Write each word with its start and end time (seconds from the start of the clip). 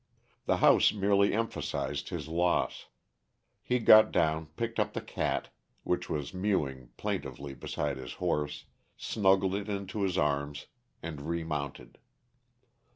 The 0.47 0.57
house 0.57 0.91
merely 0.91 1.31
emphasized 1.31 2.09
his 2.09 2.27
loss. 2.27 2.87
He 3.61 3.77
got 3.77 4.11
down, 4.11 4.47
picked 4.57 4.79
up 4.79 4.93
the 4.93 5.01
cat, 5.01 5.49
which 5.83 6.09
was 6.09 6.33
mewing 6.33 6.89
plaintively 6.97 7.53
beside 7.53 7.97
his 7.97 8.13
horse, 8.13 8.65
snuggled 8.97 9.53
it 9.53 9.69
into 9.69 10.01
his 10.01 10.17
arm, 10.17 10.55
and 11.03 11.21
remounted. 11.21 11.99